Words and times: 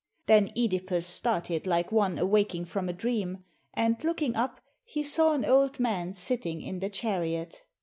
Then 0.25 0.47
CEdipus 0.57 1.03
started 1.05 1.67
like 1.67 1.91
one 1.91 2.17
awaking 2.17 2.65
from 2.65 2.89
a 2.89 2.91
dream, 2.93 3.43
and 3.75 4.03
looking 4.03 4.35
up 4.35 4.59
he 4.83 5.03
saw 5.03 5.33
an 5.33 5.45
old 5.45 5.79
man 5.79 6.13
sitting 6.13 6.59
in 6.59 6.79
the 6.79 6.89
chariot. 6.89 7.61